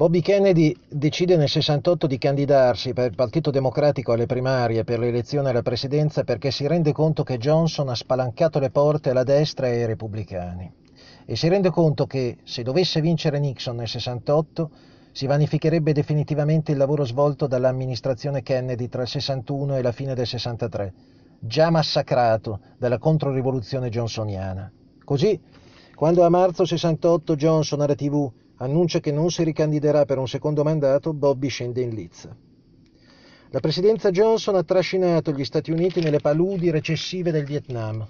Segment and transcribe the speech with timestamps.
[0.00, 5.50] Bobby Kennedy decide nel 68 di candidarsi per il Partito Democratico alle primarie per l'elezione
[5.50, 9.72] alla presidenza perché si rende conto che Johnson ha spalancato le porte alla destra e
[9.72, 10.72] ai repubblicani
[11.26, 14.70] e si rende conto che se dovesse vincere Nixon nel 68
[15.12, 20.26] si vanificherebbe definitivamente il lavoro svolto dall'amministrazione Kennedy tra il 61 e la fine del
[20.26, 20.94] 63,
[21.40, 24.72] già massacrato dalla controrivoluzione johnsoniana.
[25.04, 25.38] Così,
[25.94, 28.32] quando a marzo 68 Johnson alla TV
[28.62, 32.34] annuncia che non si ricandiderà per un secondo mandato, Bobby scende in lizza.
[33.50, 38.06] La presidenza Johnson ha trascinato gli Stati Uniti nelle paludi recessive del Vietnam.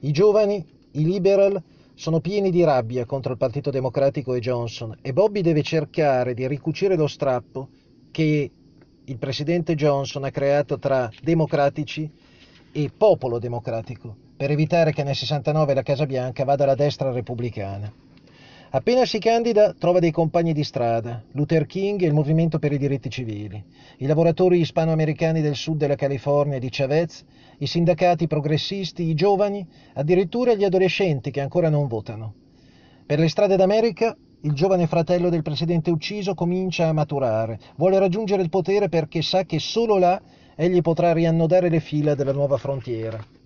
[0.00, 1.62] I giovani, i liberal,
[1.94, 6.46] sono pieni di rabbia contro il Partito Democratico e Johnson e Bobby deve cercare di
[6.46, 7.68] ricucire lo strappo
[8.10, 8.50] che
[9.04, 12.10] il presidente Johnson ha creato tra democratici
[12.72, 17.92] e popolo democratico per evitare che nel 69 la Casa Bianca vada alla destra repubblicana.
[18.70, 22.76] Appena si candida trova dei compagni di strada, Luther King e il Movimento per i
[22.76, 23.64] diritti civili,
[23.96, 27.24] i lavoratori ispanoamericani del sud della California di Chavez,
[27.60, 32.34] i sindacati progressisti, i giovani, addirittura gli adolescenti che ancora non votano.
[33.06, 38.42] Per le strade d'America il giovane fratello del presidente ucciso comincia a maturare, vuole raggiungere
[38.42, 40.20] il potere perché sa che solo là
[40.54, 43.37] egli potrà riannodare le fila della nuova frontiera.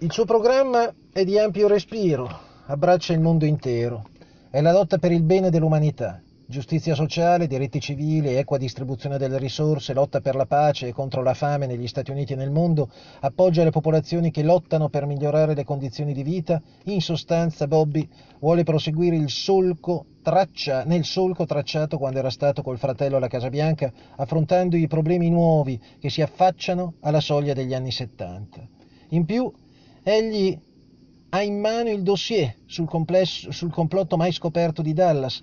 [0.00, 2.30] Il suo programma è di ampio respiro,
[2.66, 4.04] abbraccia il mondo intero,
[4.48, 9.94] è la lotta per il bene dell'umanità, giustizia sociale, diritti civili, equa distribuzione delle risorse,
[9.94, 12.88] lotta per la pace e contro la fame negli Stati Uniti e nel mondo,
[13.18, 18.62] appoggia le popolazioni che lottano per migliorare le condizioni di vita, in sostanza Bobby vuole
[18.62, 23.92] proseguire il solco traccia, nel solco tracciato quando era stato col fratello alla Casa Bianca,
[24.14, 28.76] affrontando i problemi nuovi che si affacciano alla soglia degli anni 70.
[29.08, 29.50] In più,
[30.08, 30.58] Egli
[31.28, 32.88] ha in mano il dossier sul,
[33.26, 35.42] sul complotto mai scoperto di Dallas.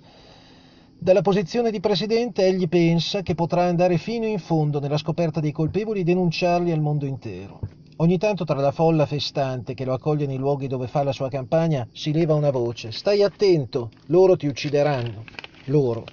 [0.98, 5.52] Dalla posizione di presidente egli pensa che potrà andare fino in fondo nella scoperta dei
[5.52, 7.60] colpevoli e denunciarli al mondo intero.
[7.98, 11.28] Ogni tanto tra la folla festante che lo accoglie nei luoghi dove fa la sua
[11.28, 12.90] campagna si leva una voce.
[12.90, 15.22] Stai attento, loro ti uccideranno.
[15.66, 16.04] Loro.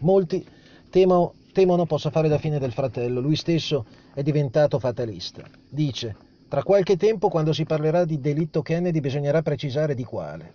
[0.00, 0.44] Molti
[0.90, 3.18] temo, temono possa fare la fine del fratello.
[3.18, 5.42] Lui stesso è diventato fatalista.
[5.70, 10.52] Dice tra qualche tempo, quando si parlerà di delitto Kennedy, bisognerà precisare di quale.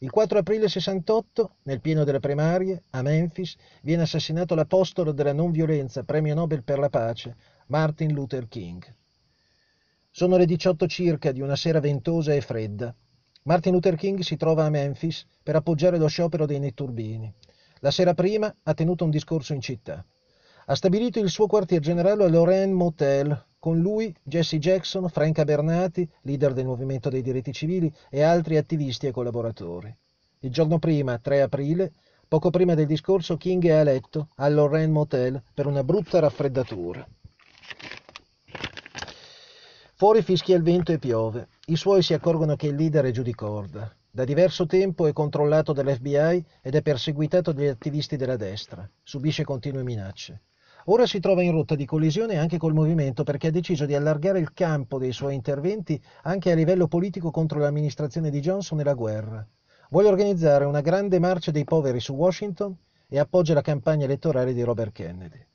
[0.00, 5.50] Il 4 aprile 68, nel pieno delle primarie, a Memphis, viene assassinato l'apostolo della non
[5.50, 7.36] violenza, premio Nobel per la pace,
[7.68, 8.84] Martin Luther King.
[10.10, 12.94] Sono le 18 circa di una sera ventosa e fredda.
[13.44, 17.32] Martin Luther King si trova a Memphis per appoggiare lo sciopero dei netturbini.
[17.78, 20.04] La sera prima ha tenuto un discorso in città.
[20.70, 26.06] Ha stabilito il suo quartier generale a Lorraine Motel, con lui Jesse Jackson, Franca Bernati,
[26.24, 29.96] leader del movimento dei diritti civili, e altri attivisti e collaboratori.
[30.40, 31.92] Il giorno prima, 3 aprile,
[32.28, 37.08] poco prima del discorso, King è a letto al Lorraine Motel per una brutta raffreddatura.
[39.94, 41.48] Fuori fischia il vento e piove.
[41.68, 43.90] I suoi si accorgono che il leader è giù di corda.
[44.10, 48.86] Da diverso tempo è controllato dall'FBI ed è perseguitato dagli attivisti della destra.
[49.02, 50.42] Subisce continue minacce.
[50.86, 54.38] Ora si trova in rotta di collisione anche col movimento perché ha deciso di allargare
[54.38, 58.94] il campo dei suoi interventi anche a livello politico contro l'amministrazione di Johnson e la
[58.94, 59.46] guerra.
[59.90, 62.76] Vuole organizzare una grande marcia dei poveri su Washington
[63.08, 65.46] e appoggia la campagna elettorale di Robert Kennedy.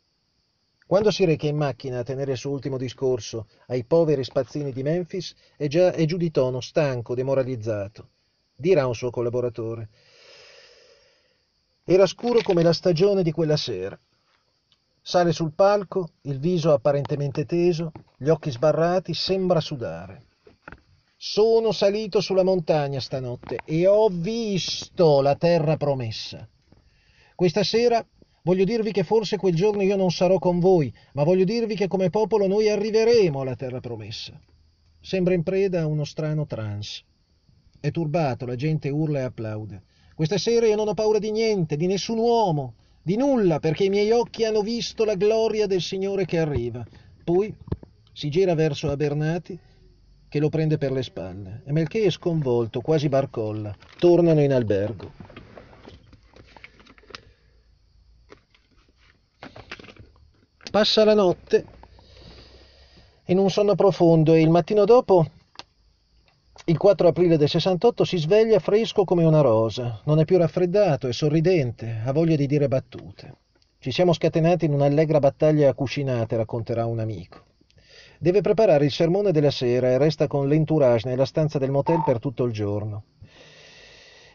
[0.86, 4.84] Quando si reca in macchina a tenere il suo ultimo discorso ai poveri spazzini di
[4.84, 8.10] Memphis, è, già, è giù di tono, stanco, demoralizzato.
[8.56, 9.90] Dirà un suo collaboratore.
[11.84, 14.00] Era scuro come la stagione di quella sera.
[15.06, 20.28] Sale sul palco, il viso apparentemente teso, gli occhi sbarrati, sembra sudare.
[21.18, 26.48] Sono salito sulla montagna stanotte e ho visto la terra promessa.
[27.36, 28.04] Questa sera
[28.44, 31.90] voglio dirvi che forse quel giorno io non sarò con voi, ma voglio dirvi che
[31.90, 34.40] come popolo noi arriveremo alla terra promessa.
[35.02, 37.04] Sembra in preda a uno strano trance.
[37.78, 39.84] È turbato, la gente urla e applaude.
[40.16, 43.90] Questa sera io non ho paura di niente, di nessun uomo di nulla, perché i
[43.90, 46.84] miei occhi hanno visto la gloria del Signore che arriva.
[47.24, 47.54] Poi
[48.14, 49.60] si gira verso Abernati,
[50.30, 53.76] che lo prende per le spalle, e Melché è sconvolto, quasi barcolla.
[54.00, 55.12] Tornano in albergo.
[60.72, 61.66] Passa la notte
[63.26, 65.30] in un sonno profondo e il mattino dopo
[66.66, 71.10] il 4 aprile del 68 si sveglia fresco come una rosa, non è più raffreddato,
[71.10, 73.36] è sorridente, ha voglia di dire battute.
[73.80, 77.44] Ci siamo scatenati in un'allegra battaglia a cuscinate, racconterà un amico.
[78.18, 82.20] Deve preparare il sermone della sera e resta con l'entourage nella stanza del motel per
[82.20, 83.04] tutto il giorno.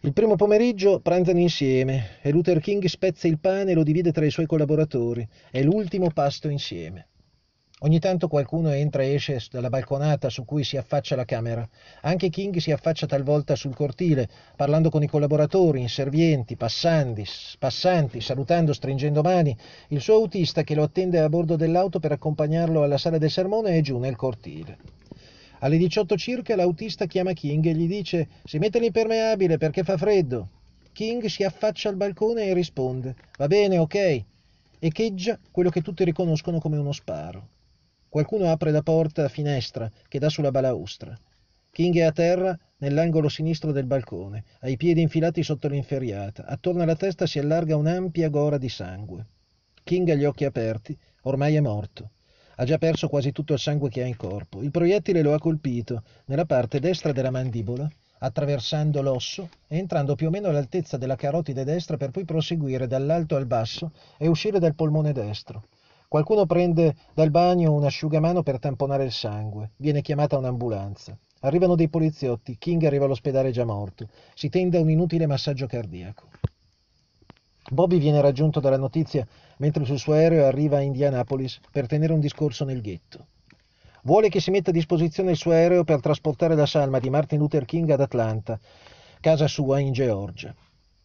[0.02, 4.26] Il primo pomeriggio pranzano insieme e Luther King spezza il pane e lo divide tra
[4.26, 5.26] i suoi collaboratori.
[5.50, 7.06] È l'ultimo pasto insieme.
[7.82, 11.68] Ogni tanto qualcuno entra e esce dalla balconata su cui si affaccia la camera.
[12.00, 17.24] Anche King si affaccia talvolta sul cortile, parlando con i collaboratori, inservienti, passanti,
[17.56, 19.56] passanti, salutando, stringendo mani.
[19.90, 23.76] Il suo autista che lo attende a bordo dell'auto per accompagnarlo alla sala del sermone
[23.76, 24.78] è giù nel cortile.
[25.60, 30.48] Alle 18 circa l'autista chiama King e gli dice si mette l'impermeabile perché fa freddo.
[30.92, 34.24] King si affaccia al balcone e risponde va bene, ok,
[34.80, 37.50] echeggia quello che tutti riconoscono come uno sparo.
[38.08, 41.18] Qualcuno apre la porta finestra che dà sulla balaustra.
[41.70, 46.46] King è a terra nell'angolo sinistro del balcone, ha i piedi infilati sotto l'inferriata.
[46.46, 49.26] Attorno alla testa si allarga un'ampia gora di sangue.
[49.84, 52.10] King ha gli occhi aperti, ormai è morto.
[52.56, 54.62] Ha già perso quasi tutto il sangue che ha in corpo.
[54.62, 57.88] Il proiettile lo ha colpito nella parte destra della mandibola,
[58.20, 63.36] attraversando l'osso e entrando più o meno all'altezza della carotide destra per poi proseguire dall'alto
[63.36, 65.66] al basso e uscire dal polmone destro.
[66.08, 69.72] Qualcuno prende dal bagno un asciugamano per tamponare il sangue.
[69.76, 71.14] Viene chiamata un'ambulanza.
[71.40, 72.56] Arrivano dei poliziotti.
[72.56, 74.08] King arriva all'ospedale già morto.
[74.32, 76.28] Si tende a un inutile massaggio cardiaco.
[77.70, 79.26] Bobby viene raggiunto dalla notizia
[79.58, 83.26] mentre sul suo aereo arriva a Indianapolis per tenere un discorso nel ghetto.
[84.04, 87.38] Vuole che si metta a disposizione il suo aereo per trasportare la salma di Martin
[87.38, 88.58] Luther King ad Atlanta,
[89.20, 90.54] casa sua in Georgia.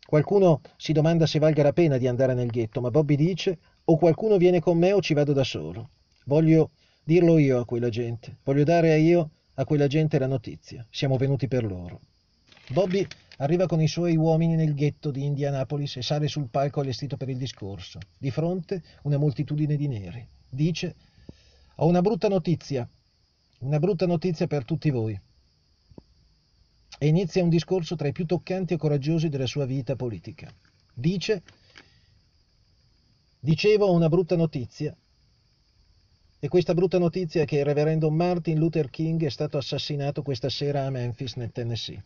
[0.06, 3.98] Qualcuno si domanda se valga la pena di andare nel ghetto, ma Bobby dice o
[3.98, 5.90] qualcuno viene con me o ci vado da solo.
[6.26, 6.72] Voglio
[7.04, 10.86] dirlo io a quella gente, voglio dare a io a quella gente la notizia.
[10.90, 12.00] Siamo venuti per loro.
[12.70, 13.06] Bobby
[13.38, 17.30] arriva con i suoi uomini nel ghetto di Indianapolis e sale sul palco allestito per
[17.30, 18.00] il discorso.
[18.18, 20.26] Di fronte una moltitudine di neri.
[20.50, 20.96] Dice,
[21.76, 22.88] ho una brutta notizia,
[23.60, 25.20] una brutta notizia per tutti voi.
[27.00, 30.52] E inizia un discorso tra i più toccanti e coraggiosi della sua vita politica.
[30.94, 31.42] Dice,
[33.44, 34.96] Dicevo una brutta notizia.
[36.40, 40.48] E questa brutta notizia è che il reverendo Martin Luther King è stato assassinato questa
[40.48, 42.02] sera a Memphis, nel Tennessee.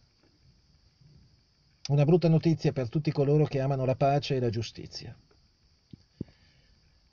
[1.90, 5.16] Una brutta notizia per tutti coloro che amano la pace e la giustizia.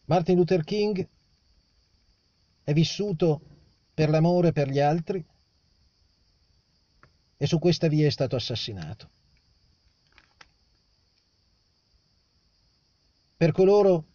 [0.06, 1.06] Martin Luther King
[2.64, 3.42] è vissuto
[3.92, 5.22] per l'amore per gli altri
[7.36, 9.10] e su questa via è stato assassinato.
[13.36, 14.12] Per coloro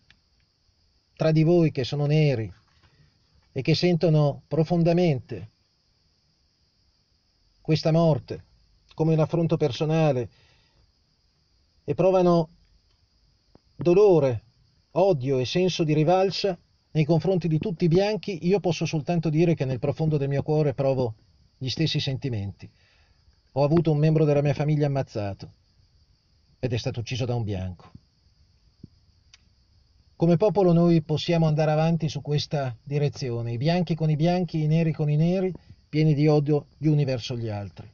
[1.19, 2.49] tra di voi che sono neri
[3.51, 5.49] e che sentono profondamente
[7.59, 8.45] questa morte
[8.93, 10.29] come un affronto personale
[11.83, 12.47] e provano
[13.75, 14.43] dolore,
[14.91, 16.57] odio e senso di rivalsa
[16.91, 20.41] nei confronti di tutti i bianchi, io posso soltanto dire che nel profondo del mio
[20.41, 21.15] cuore provo
[21.57, 22.69] gli stessi sentimenti.
[23.51, 25.51] Ho avuto un membro della mia famiglia ammazzato
[26.59, 27.91] ed è stato ucciso da un bianco.
[30.19, 34.67] Come popolo noi possiamo andare avanti su questa direzione, i bianchi con i bianchi, i
[34.67, 35.49] neri con i neri,
[35.87, 37.89] pieni di odio gli uni verso gli altri,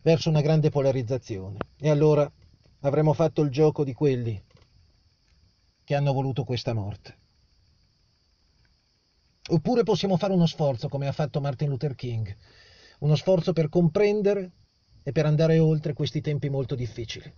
[0.00, 1.58] verso una grande polarizzazione.
[1.78, 2.32] E allora
[2.80, 4.42] avremo fatto il gioco di quelli
[5.84, 7.18] che hanno voluto questa morte.
[9.50, 12.34] Oppure possiamo fare uno sforzo, come ha fatto Martin Luther King,
[13.00, 14.50] uno sforzo per comprendere
[15.02, 17.30] e per andare oltre questi tempi molto difficili.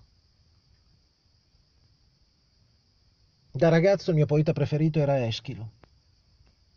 [3.57, 5.71] Da ragazzo il mio poeta preferito era Eschilo.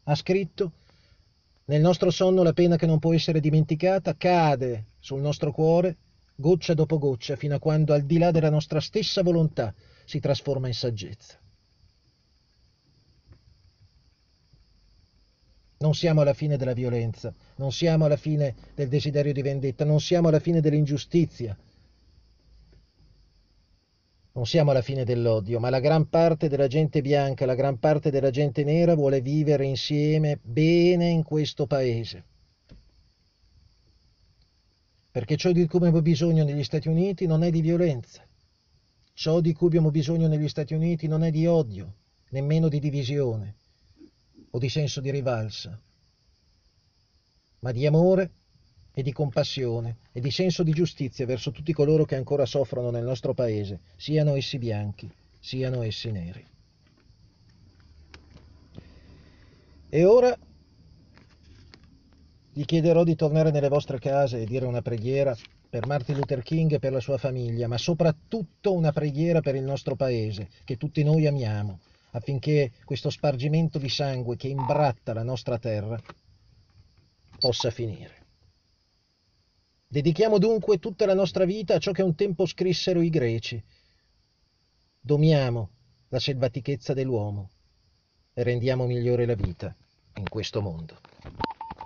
[0.04, 0.74] Ha scritto
[1.66, 5.98] Nel nostro sonno la pena che non può essere dimenticata cade sul nostro cuore
[6.36, 9.74] goccia dopo goccia fino a quando al di là della nostra stessa volontà
[10.06, 11.40] si trasforma in saggezza.
[15.80, 20.00] Non siamo alla fine della violenza, non siamo alla fine del desiderio di vendetta, non
[20.00, 21.58] siamo alla fine dell'ingiustizia,
[24.38, 28.12] non siamo alla fine dell'odio, ma la gran parte della gente bianca, la gran parte
[28.12, 32.24] della gente nera vuole vivere insieme bene in questo paese.
[35.10, 38.24] Perché ciò di cui abbiamo bisogno negli Stati Uniti non è di violenza.
[39.14, 41.96] Ciò di cui abbiamo bisogno negli Stati Uniti non è di odio,
[42.30, 43.56] nemmeno di divisione
[44.52, 45.82] o di senso di rivalsa,
[47.62, 48.30] ma di amore
[48.98, 53.04] e di compassione e di senso di giustizia verso tutti coloro che ancora soffrono nel
[53.04, 55.08] nostro paese, siano essi bianchi,
[55.40, 56.44] siano essi neri.
[59.90, 60.36] E ora
[62.52, 65.38] gli chiederò di tornare nelle vostre case e dire una preghiera
[65.70, 69.64] per Martin Luther King e per la sua famiglia, ma soprattutto una preghiera per il
[69.64, 71.82] nostro paese, che tutti noi amiamo,
[72.14, 76.02] affinché questo spargimento di sangue che imbratta la nostra terra
[77.38, 78.26] possa finire.
[79.90, 83.64] Dedichiamo dunque tutta la nostra vita a ciò che un tempo scrissero i greci.
[85.00, 85.70] Domiamo
[86.10, 87.50] la selvatichezza dell'uomo
[88.34, 89.74] e rendiamo migliore la vita
[90.16, 91.00] in questo mondo.